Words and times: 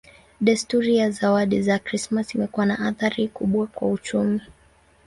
Desturi 0.41 0.95
ya 0.97 1.09
zawadi 1.11 1.61
za 1.61 1.79
Krismasi 1.79 2.37
imekuwa 2.37 2.65
na 2.65 2.79
athari 2.79 3.27
kubwa 3.27 3.67
kwa 3.67 3.87
uchumi. 3.91 4.41